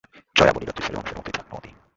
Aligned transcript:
জয়া 0.35 0.53
বলিল, 0.55 0.69
তুই 0.71 0.83
ছেলেমানুষের 0.85 1.17
মতোই 1.17 1.33
থাক 1.33 1.45
না 1.47 1.53
মতি! 1.53 1.69